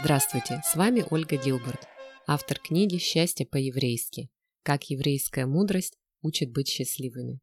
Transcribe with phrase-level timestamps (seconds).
[0.00, 1.88] Здравствуйте, с вами Ольга Гилберт,
[2.26, 4.30] автор книги «Счастье по-еврейски.
[4.62, 7.40] Как еврейская мудрость учит быть счастливыми».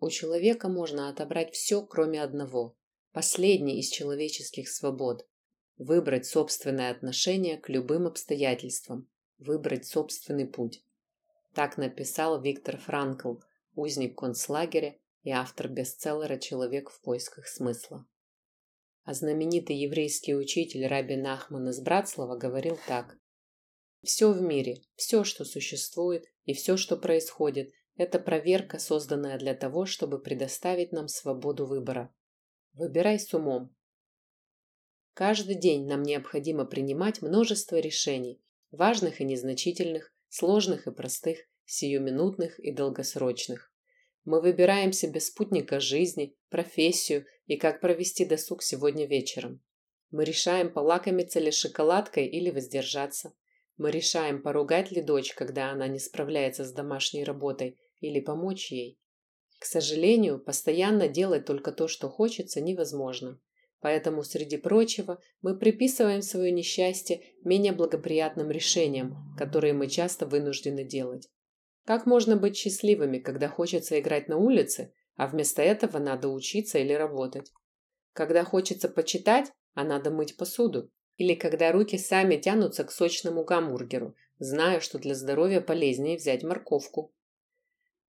[0.00, 2.76] У человека можно отобрать все, кроме одного,
[3.12, 5.26] последней из человеческих свобод–
[5.78, 9.08] выбрать собственное отношение к любым обстоятельствам,
[9.38, 10.84] выбрать собственный путь.
[11.54, 13.34] Так написал Виктор Франкл,
[13.74, 18.06] узник концлагеря и автор бестселлера «Человек в поисках смысла».
[19.08, 23.16] А знаменитый еврейский учитель Раби Нахман из Братслава говорил так.
[24.02, 29.86] «Все в мире, все, что существует и все, что происходит, это проверка, созданная для того,
[29.86, 32.14] чтобы предоставить нам свободу выбора.
[32.74, 33.74] Выбирай с умом.
[35.14, 42.72] Каждый день нам необходимо принимать множество решений, важных и незначительных, сложных и простых, сиюминутных и
[42.72, 43.72] долгосрочных.
[44.30, 49.62] Мы выбираем себе спутника жизни, профессию и как провести досуг сегодня вечером.
[50.10, 53.32] Мы решаем, полакомиться ли шоколадкой или воздержаться.
[53.78, 59.00] Мы решаем, поругать ли дочь, когда она не справляется с домашней работой, или помочь ей.
[59.58, 63.40] К сожалению, постоянно делать только то, что хочется, невозможно.
[63.80, 71.30] Поэтому, среди прочего, мы приписываем свое несчастье менее благоприятным решениям, которые мы часто вынуждены делать.
[71.88, 76.92] Как можно быть счастливыми, когда хочется играть на улице, а вместо этого надо учиться или
[76.92, 77.50] работать?
[78.12, 80.90] Когда хочется почитать, а надо мыть посуду?
[81.16, 87.10] Или когда руки сами тянутся к сочному гамбургеру, зная, что для здоровья полезнее взять морковку?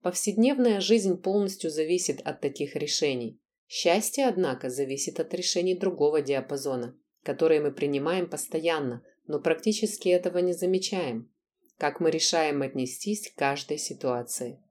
[0.02, 3.40] Повседневная жизнь полностью зависит от таких решений.
[3.66, 10.52] Счастье, однако, зависит от решений другого диапазона, которые мы принимаем постоянно, но практически этого не
[10.52, 11.32] замечаем
[11.80, 14.62] как мы решаем отнестись к каждой ситуации.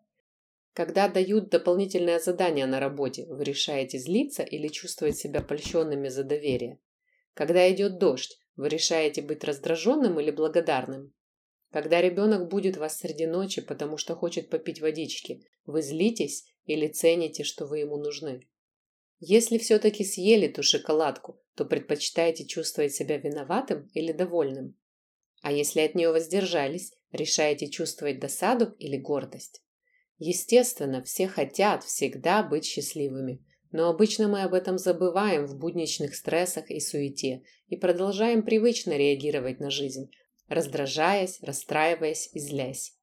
[0.75, 6.79] Когда дают дополнительное задание на работе, вы решаете злиться или чувствовать себя польщенными за доверие.
[7.33, 11.15] Когда идет дождь, вы решаете быть раздраженным или благодарным.
[11.73, 17.43] Когда ребенок будет вас среди ночи, потому что хочет попить водички, вы злитесь или цените,
[17.43, 18.47] что вы ему нужны.
[19.19, 24.77] Если все-таки съели ту шоколадку, то предпочитаете чувствовать себя виноватым или довольным.
[25.43, 29.63] А если от нее воздержались, решаете чувствовать досаду или гордость?
[30.19, 36.71] Естественно, все хотят всегда быть счастливыми, но обычно мы об этом забываем в будничных стрессах
[36.71, 40.11] и суете и продолжаем привычно реагировать на жизнь,
[40.49, 42.95] раздражаясь, расстраиваясь и злясь.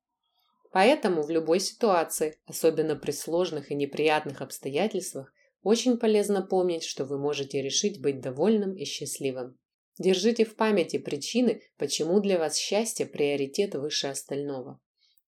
[0.71, 5.31] Поэтому в любой ситуации, особенно при сложных и неприятных обстоятельствах,
[5.63, 9.57] очень полезно помнить, что вы можете решить быть довольным и счастливым.
[9.97, 14.79] Держите в памяти причины, почему для вас счастье– приоритет выше остального.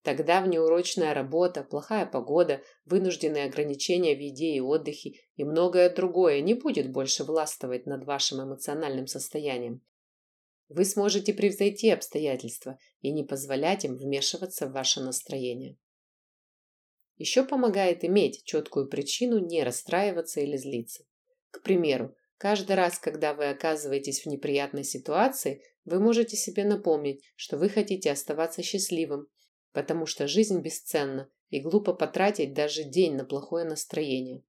[0.01, 6.53] Тогда внеурочная работа, плохая погода, вынужденные ограничения в еде и отдыхе и многое другое не
[6.53, 9.81] будет больше властвовать над вашим эмоциональным состоянием.
[10.69, 15.77] Вы сможете превзойти обстоятельства и не позволять им вмешиваться в ваше настроение.
[17.17, 21.05] Еще помогает иметь четкую причину не расстраиваться или злиться.
[21.51, 27.57] К примеру, Каждый раз, когда вы оказываетесь в неприятной ситуации, вы можете себе напомнить, что
[27.57, 29.27] вы хотите оставаться счастливым,
[29.71, 34.43] потому что жизнь бесценна и глупо потратить даже день на плохое настроение.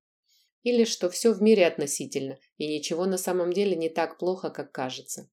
[0.62, 4.72] Или что все в мире относительно, и ничего на самом деле не так плохо, как
[4.72, 5.31] кажется.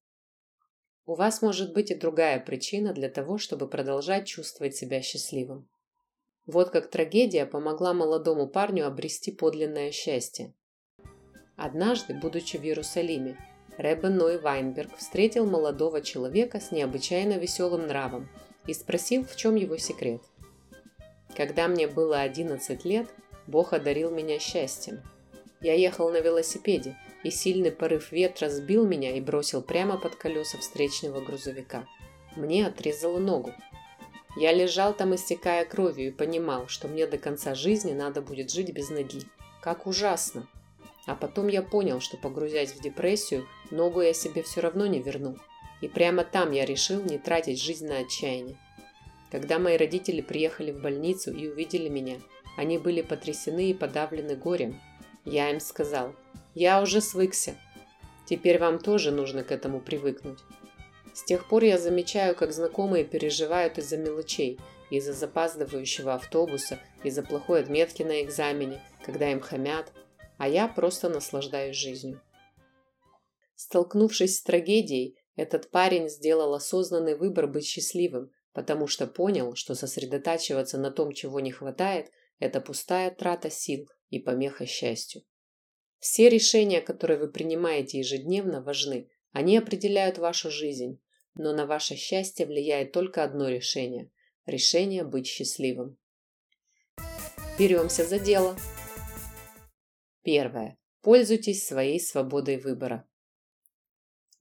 [1.05, 5.67] У вас может быть и другая причина для того, чтобы продолжать чувствовать себя счастливым.
[6.45, 10.53] Вот как трагедия помогла молодому парню обрести подлинное счастье.
[11.55, 13.38] Однажды, будучи в Иерусалиме,
[13.77, 18.29] Ребе Ной Вайнберг встретил молодого человека с необычайно веселым нравом
[18.67, 20.21] и спросил, в чем его секрет.
[21.35, 23.07] Когда мне было 11 лет,
[23.47, 25.01] Бог одарил меня счастьем.
[25.61, 30.57] Я ехал на велосипеде, и сильный порыв ветра сбил меня и бросил прямо под колеса
[30.57, 31.87] встречного грузовика.
[32.35, 33.53] Мне отрезало ногу.
[34.37, 38.72] Я лежал там, истекая кровью, и понимал, что мне до конца жизни надо будет жить
[38.72, 39.22] без ноги.
[39.61, 40.47] Как ужасно!
[41.05, 45.37] А потом я понял, что погрузясь в депрессию, ногу я себе все равно не верну.
[45.81, 48.57] И прямо там я решил не тратить жизнь на отчаяние.
[49.31, 52.17] Когда мои родители приехали в больницу и увидели меня,
[52.57, 54.79] они были потрясены и подавлены горем.
[55.25, 56.16] Я им сказал,
[56.53, 57.55] я уже свыкся.
[58.25, 60.40] Теперь вам тоже нужно к этому привыкнуть.
[61.13, 64.59] С тех пор я замечаю, как знакомые переживают из-за мелочей,
[64.90, 69.91] из-за запаздывающего автобуса, из-за плохой отметки на экзамене, когда им хамят,
[70.37, 72.22] а я просто наслаждаюсь жизнью.
[73.55, 80.78] Столкнувшись с трагедией, этот парень сделал осознанный выбор быть счастливым, потому что понял, что сосредотачиваться
[80.78, 85.23] на том, чего не хватает, это пустая трата сил и помеха счастью.
[85.99, 89.09] Все решения, которые вы принимаете ежедневно, важны.
[89.31, 91.02] Они определяют вашу жизнь.
[91.34, 94.11] Но на ваше счастье влияет только одно решение.
[94.46, 95.97] Решение быть счастливым.
[97.58, 98.55] Беремся за дело.
[100.25, 100.79] Первое.
[101.01, 103.07] Пользуйтесь своей свободой выбора.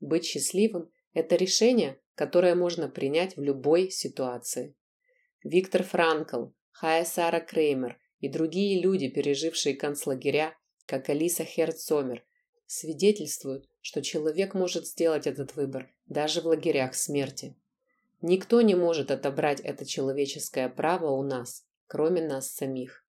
[0.01, 4.75] Быть счастливым– это решение, которое можно принять в любой ситуации.
[5.43, 12.25] Виктор Франкл, Хая Сара Креймер и другие люди, пережившие концлагеря, как Алиса Херцомер,
[12.65, 17.59] свидетельствуют, что человек может сделать этот выбор даже в лагерях смерти.
[18.23, 23.04] Никто не может отобрать это человеческое право у нас, кроме нас самих.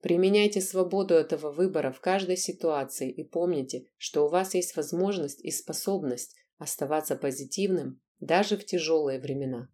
[0.00, 5.50] Применяйте свободу этого выбора в каждой ситуации и помните, что у вас есть возможность и
[5.50, 9.68] способность оставаться позитивным даже в тяжелые времена.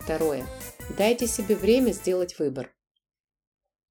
[0.00, 0.44] Второе.
[0.98, 2.74] Дайте себе время сделать выбор.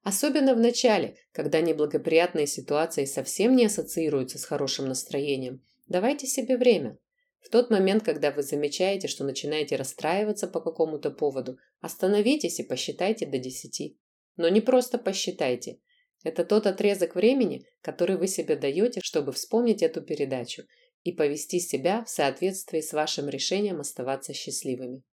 [0.03, 5.63] Особенно в начале, когда неблагоприятные ситуации совсем не ассоциируются с хорошим настроением.
[5.87, 6.97] Давайте себе время.
[7.39, 13.25] В тот момент, когда вы замечаете, что начинаете расстраиваться по какому-то поводу, остановитесь и посчитайте
[13.25, 13.97] до 10.
[14.39, 15.79] Но не просто посчитайте.
[16.23, 20.63] Это тот отрезок времени, который вы себе даете, чтобы вспомнить эту передачу
[21.03, 25.03] и повести себя в соответствии с вашим решением оставаться счастливыми.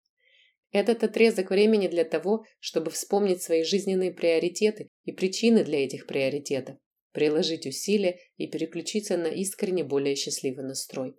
[0.71, 6.77] Этот отрезок времени для того, чтобы вспомнить свои жизненные приоритеты и причины для этих приоритетов,
[7.11, 11.17] приложить усилия и переключиться на искренне более счастливый настрой.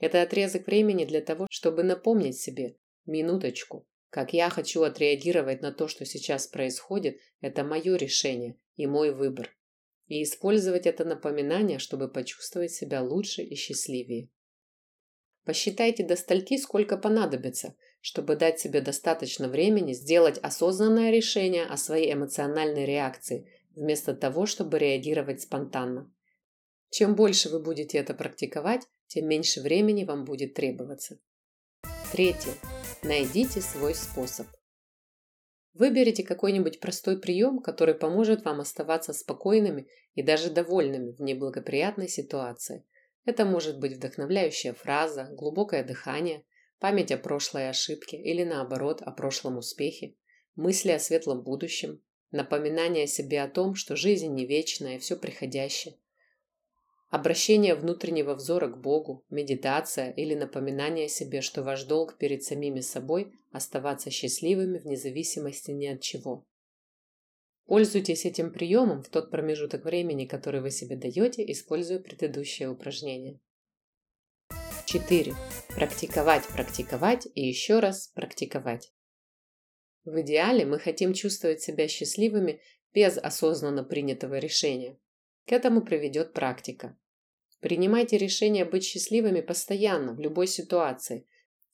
[0.00, 2.74] Это отрезок времени для того, чтобы напомнить себе,
[3.06, 9.12] минуточку, как я хочу отреагировать на то, что сейчас происходит, это мое решение и мой
[9.12, 9.50] выбор.
[10.06, 14.30] И использовать это напоминание, чтобы почувствовать себя лучше и счастливее.
[15.44, 22.12] Посчитайте до стольки, сколько понадобится, чтобы дать себе достаточно времени сделать осознанное решение о своей
[22.12, 26.08] эмоциональной реакции, вместо того, чтобы реагировать спонтанно.
[26.88, 31.18] Чем больше вы будете это практиковать, тем меньше времени вам будет требоваться.
[32.12, 32.52] Третье.
[33.04, 34.46] Найдите свой способ.
[35.74, 42.86] Выберите какой-нибудь простой прием, который поможет вам оставаться спокойными и даже довольными в неблагоприятной ситуации.
[43.26, 46.44] Это может быть вдохновляющая фраза, глубокое дыхание,
[46.78, 50.14] память о прошлой ошибке или наоборот о прошлом успехе,
[50.56, 52.00] мысли о светлом будущем,
[52.30, 55.98] напоминание себе о том, что жизнь не вечная, все приходящее,
[57.14, 63.32] обращение внутреннего взора к Богу, медитация или напоминание себе, что ваш долг перед самими собой–
[63.52, 66.44] оставаться счастливыми вне зависимости ни от чего.
[67.66, 73.38] Пользуйтесь этим приемом в тот промежуток времени, который вы себе даете, используя предыдущее упражнение.
[74.86, 75.34] 4.
[75.68, 78.92] Практиковать, практиковать и еще раз практиковать.
[80.04, 82.60] В идеале мы хотим чувствовать себя счастливыми
[82.92, 84.98] без осознанно принятого решения.
[85.46, 86.98] К этому приведет практика.
[87.64, 91.26] Принимайте решение быть счастливыми постоянно, в любой ситуации.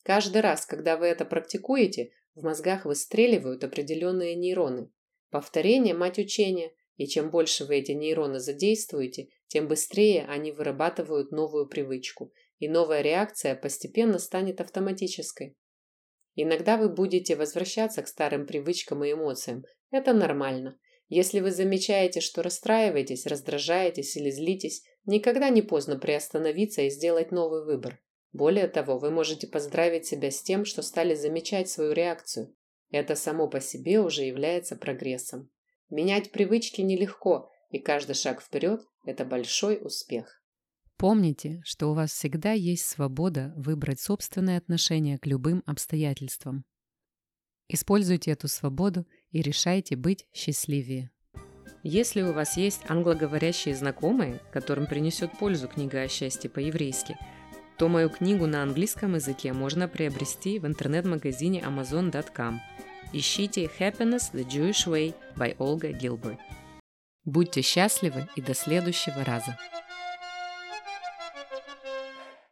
[0.04, 4.88] Каждый раз, когда вы это практикуете, в мозгах выстреливают определенные нейроны.
[5.30, 11.66] Повторение– мать учения, и чем больше вы эти нейроны задействуете, тем быстрее они вырабатывают новую
[11.66, 15.56] привычку, и новая реакция постепенно станет автоматической.
[16.36, 19.64] Иногда вы будете возвращаться к старым привычкам и эмоциям.
[19.90, 20.78] Это нормально.
[21.10, 27.64] Если вы замечаете, что расстраиваетесь, раздражаетесь или злитесь, никогда не поздно приостановиться и сделать новый
[27.64, 28.00] выбор.
[28.32, 32.54] Более того, вы можете поздравить себя с тем, что стали замечать свою реакцию.
[32.92, 35.50] Это само по себе уже является прогрессом.
[35.90, 40.40] Менять привычки нелегко, и каждый шаг вперед– это большой успех.
[40.96, 46.64] Помните, что у вас всегда есть свобода выбрать собственное отношение к любым обстоятельствам.
[47.66, 51.10] Используйте эту свободу и решайте быть счастливее.
[51.82, 57.16] Если у вас есть англоговорящие знакомые, которым принесет пользу книга о счастье по-еврейски,
[57.78, 62.60] то мою книгу на английском языке можно приобрести в интернет-магазине amazon.com.
[63.14, 66.38] Ищите Happiness the Jewish Way by Olga Gilbert.
[67.24, 69.56] Будьте счастливы и до следующего раза!